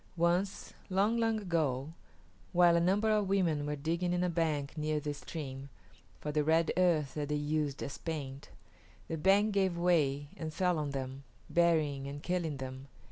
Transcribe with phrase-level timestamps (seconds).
[0.17, 1.93] Once, long, long ago,
[2.53, 5.69] while a number of women were digging in a bank near this stream
[6.19, 8.49] for the red earth that they used as paint,
[9.07, 12.87] the bank gave way and fell on them, burying and killing them.